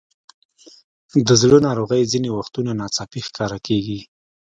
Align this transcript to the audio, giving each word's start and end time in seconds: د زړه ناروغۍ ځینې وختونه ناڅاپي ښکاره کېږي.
د 1.27 1.29
زړه 1.41 1.57
ناروغۍ 1.67 2.03
ځینې 2.11 2.29
وختونه 2.37 2.71
ناڅاپي 2.79 3.21
ښکاره 3.27 3.59
کېږي. 3.67 3.99